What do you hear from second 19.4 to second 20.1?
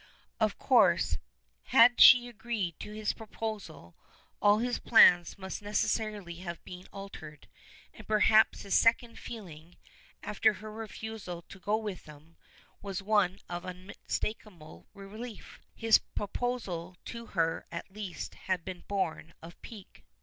of pique!